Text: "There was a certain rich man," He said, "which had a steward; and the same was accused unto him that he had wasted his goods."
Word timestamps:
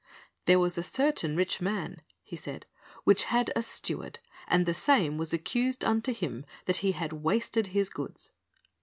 "There 0.45 0.57
was 0.57 0.79
a 0.79 0.81
certain 0.81 1.35
rich 1.35 1.61
man," 1.61 2.01
He 2.23 2.35
said, 2.35 2.65
"which 3.03 3.25
had 3.25 3.51
a 3.55 3.61
steward; 3.61 4.17
and 4.47 4.65
the 4.65 4.73
same 4.73 5.19
was 5.19 5.31
accused 5.31 5.85
unto 5.85 6.11
him 6.11 6.43
that 6.65 6.77
he 6.77 6.93
had 6.93 7.13
wasted 7.13 7.67
his 7.67 7.91
goods." 7.91 8.31